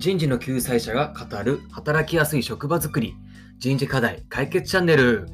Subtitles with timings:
[0.00, 3.16] 人事の救済者が語る働きやすい職場づくり。
[3.58, 5.28] 人事課題解決チャンネル。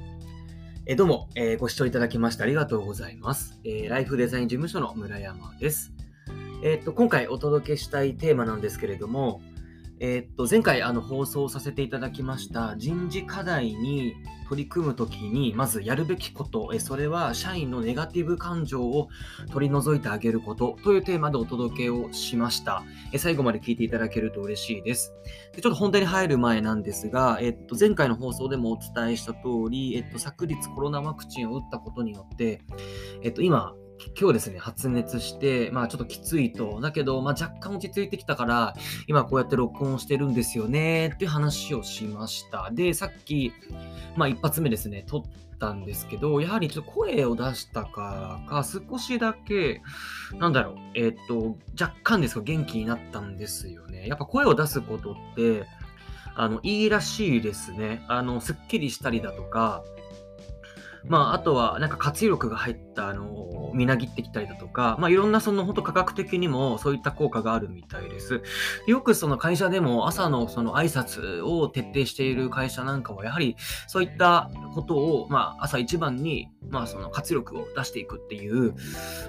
[0.87, 5.93] えどうも、えーご視聴いただきましてありがとうございます、えーライフデザイン事務所の村山です、
[6.65, 9.41] えーっと今回お届けしたいテーマなんですけれども
[10.01, 14.15] えーっと前回あの放送させていただきました人事課題に
[14.49, 19.09] 取り組むときにまずやるべきことそれは社員のネガティブ感情を
[19.53, 22.85] 取り除いてあげることというテーマでお届けをしました。
[23.19, 25.13] 最後まで聞いていただけると嬉しいです。
[25.55, 32.63] でちょっと本題に入る前なんですが、えっと、前回の放送でもお伝えした通り、えっと、昨日コロナワクチンを打ったことによって、
[33.23, 33.75] えっと、今、
[34.19, 36.81] 今日ですね、発熱して、まあちょっときついと。
[36.81, 38.75] だけど、まあ若干落ち着いてきたから、
[39.07, 42.71] 今こうやって録音してるんですよね、っていう話をしました。
[42.73, 43.53] で、さっき、
[44.17, 45.23] まあ一発目ですね、撮っ
[45.59, 49.83] たんですけど、やはりちょっと声を出したからか、少しだけ、
[50.39, 54.07] なんだろう、えっ、と、若干ですが元気になったんですよね。
[54.07, 55.65] やっぱ声を出すことって、
[56.35, 58.05] あの、いいらしいですね。
[58.09, 59.83] あの、すっきりしたりだとか、
[61.09, 68.43] まあ、あとは、なんか活力が入った、あの、みなぎってきたりだとか、まあ、いろんな、その、本当科学的にも、そういった効果があるみたいです。
[68.87, 78.75] よく、その会社でも、朝の、その、挨拶を徹底している会社なんかは、やはり、そういったことを、まあ、朝一番に、まあ、その、活力を出していくっていう、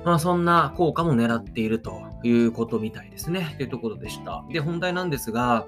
[0.04, 3.56] まあ、そんな効果も狙っているということみたいですね。
[3.58, 4.44] というところでした。
[4.52, 5.68] で、本題なんですが、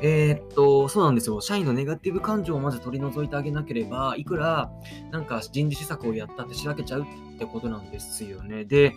[0.00, 1.40] えーっと、そうなんですよ。
[1.40, 4.70] 社員のネガティブ感情をまず取り除いてあげなければ、いくら、
[5.10, 8.64] なんか人事施策をやったってしらけちゃうってことなんですよね。
[8.64, 8.92] で、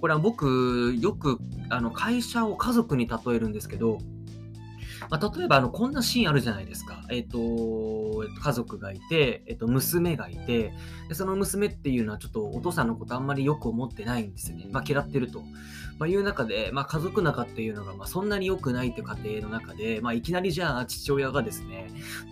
[0.00, 1.38] これは僕、よく、
[1.70, 3.98] あの、会社を家族に例えるんですけど、
[5.10, 7.04] まあ、例えばあのこんなシーンあるじゃないですか。
[7.10, 7.38] えっ、と、
[8.24, 10.72] えっと家族がいて、えっ、と、娘がいて
[11.08, 14.66] で、その娘っていうのはちょっとお父さんのことあんまりよく思ってないんですよね。
[14.70, 15.42] まあ、嫌ってると。
[15.98, 21.88] まあ、いう中で、まあ、家族仲っていうのがまあそんなに良くないって家庭の中で、まあ、いきなりじゃあ父親がですね、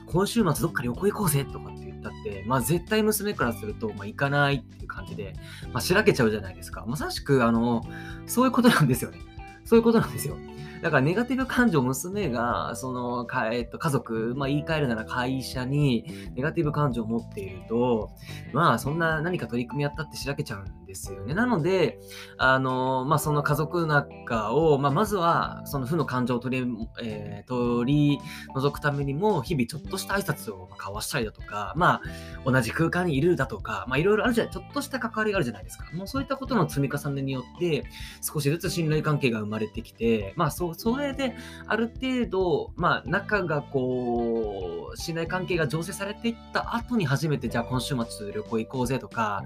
[0.06, 5.34] 今週末どっか旅行行こうぜとかって言ったって、まあ、絶対娘からすると、まあ、行かないっていう感じで、
[5.72, 6.84] まあ、しらけちゃうじゃないですか。
[6.86, 7.82] まさしく、あの、
[8.26, 9.20] そういうことなんですよね。
[9.64, 10.36] そういうことなんですよ。
[10.82, 16.04] だからネガティブ感情、娘が、その、かえっと、家族、まあ言い換えるなら会社に
[16.34, 18.10] ネガティブ感情を持っていると、
[18.52, 21.34] まあそんな何か取り組みやったってしらけちゃうんですよね。
[21.34, 21.98] なので、
[22.36, 26.66] あの、まあその家族仲を、まあまずはその負の感情を取り、
[27.02, 28.20] えー取り
[28.54, 32.02] 除くためにも、日々ちょっとした挨拶を交わしたりだとか、まあ
[32.44, 35.86] 同じ空間にいるだとか、まあいろいろあるじゃない、ちょっとした関わりがあるじゃないですか。
[35.94, 37.84] もうそういったことの積み重ねによって、
[38.20, 41.34] 少しずつ信頼関係が生まれてきて、まあそ、それで
[41.66, 49.42] ある程度、まあ仲がこう、信頼関係が醸成されていった後に初めて、じゃあ今週末旅行行こうぜとか、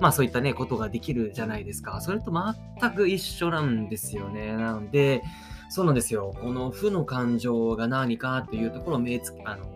[0.00, 2.00] まあそういったね、ことができるじゃないですか。
[2.00, 2.32] それと
[2.80, 4.54] 全く一緒なんですよね。
[4.56, 5.22] なので、
[5.68, 6.34] そうなんですよ。
[6.40, 9.66] この負の感情が何かっていうところを目つあの、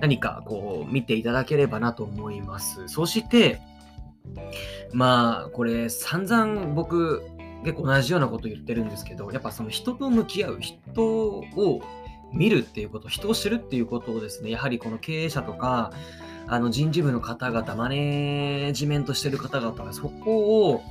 [0.00, 2.88] 何かこう見ていただければなと思います。
[2.88, 3.60] そして、
[4.92, 7.22] まあこれ散々僕
[7.64, 11.82] 結構同じようなこと言ってるんですけど、やっぱその人と向き合う、人を
[12.32, 15.92] 見るっていうこと、人を知るっていうことをですね、やはりこの経営者とか、
[16.52, 20.82] あの人事部の方々、マネージメントしてる方々がそこを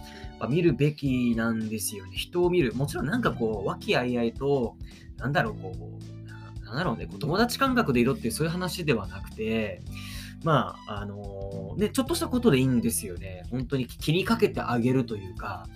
[0.48, 2.16] 見るべきなんですよね。
[2.16, 2.74] 人を見る。
[2.74, 4.78] もちろんなんかこう、和気あいあいと、
[5.18, 9.82] なんだろう、こう、なんだろうね、こう友達感覚でいろっていうそういう話ではなくて、
[10.46, 13.44] まあ、あのね、ちょっとしたことでいいんですよね。
[13.52, 15.68] 本当に気にかけてあげるというか、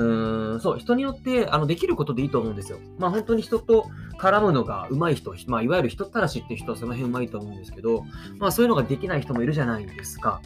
[0.00, 2.78] うーん、そう、人によって、あの、できることでいいと思うんですよ。
[2.98, 3.86] まあ、本当に人と
[4.18, 8.04] 絡むのが上手い人、まあ、いわゆる人たらしっていう人はその辺上手いと思うんですけど、
[8.38, 10.40] まあ、そういうのができない人もいるじゃないですか。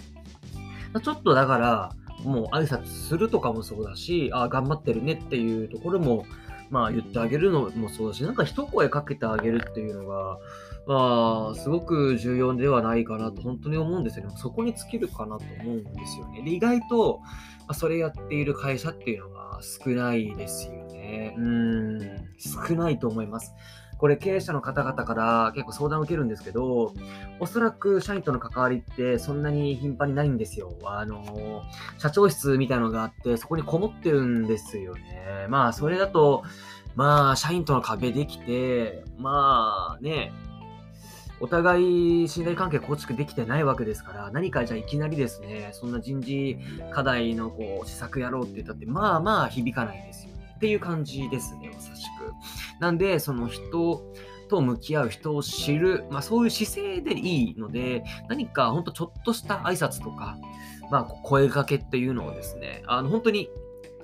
[1.03, 1.93] ちょっとだから、
[2.25, 6.27] もう挨拶するとかもそうだし、あ頑張ってるねっていうところも、
[6.71, 10.39] まあ言ってあげるのもそうだし、なんか一声かけてあげるっていうのが、
[10.87, 14.35] まあ、すごく重要ではないかなと本当に思うんですよね。
[14.37, 16.43] そこに尽きるかなと思うんですよね。
[16.43, 17.21] で、意外と、
[17.61, 21.35] まあ、それやっている会社っていうのが少ないですよね。
[21.39, 23.55] うーん、少ないと思います。
[23.97, 26.93] これ経営者の方々から結構相談を受けるんですけど、
[27.41, 30.77] おそらく社員との関わりってそんなに頻繁にないんですよ。
[30.85, 31.63] あの、
[31.97, 35.24] 社長室みたいなのがあって、そこにこもってるんですよね。
[35.49, 36.45] まあ、それだと、
[36.95, 40.33] まあ、社員との壁できて、まあね、
[41.41, 46.59] お互い信頼関係構築できてないわけですから、何かじゃあいきなりですね、そんな人事
[46.93, 50.55] 課題のこう施策やろうって言ったって、まあまあ響かないですよね。
[50.57, 52.33] っていう感じですね、まさしく。
[52.81, 54.03] なんで、その人
[54.49, 60.39] と向き合う、人を知る、まあそういう姿勢でいいので、何かほんとちょっとした挨拶とか、
[60.91, 63.51] まあ声かけっていうのをですね、あの本当に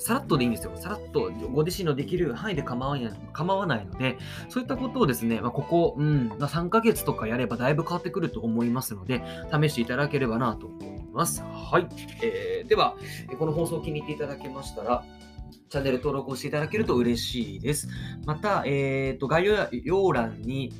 [0.00, 0.72] さらっとでいいんですよ。
[0.76, 4.18] さらっとご自身のできる範囲で構わない構わないので、
[4.48, 11.42] そういったことをですね、まあ、ここ、うん、まあ、3ヶ月とかやればだいぶ変わってくると思いますので、試していただければなと思います。
[11.42, 11.86] はい。
[12.22, 12.96] えー、では、
[13.38, 15.04] この放送を気に入っていただけましたら、
[15.50, 17.88] チャンネル登録をしていただけると嬉しいです。
[18.24, 19.46] また、えーと、概
[19.84, 20.72] 要欄に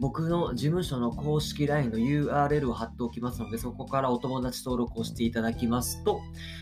[0.00, 6.20] 僕の事務所の公式 LINE の URL を貼っておきますので、そこからお友達登録をしていただきますと、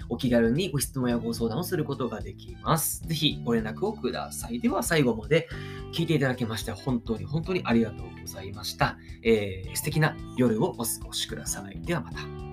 [0.09, 3.03] お気軽にご質問やご相談をすることができます。
[3.07, 4.61] ぜひご連絡をください。
[4.61, 5.49] では最後まで
[5.93, 8.99] 聞いていただきまして本当に本当にありがとうございました。
[9.23, 11.81] えー、素敵な夜をお過ごしください。
[11.83, 12.44] ではまた。